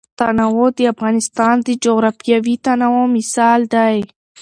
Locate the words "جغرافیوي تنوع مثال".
1.83-3.61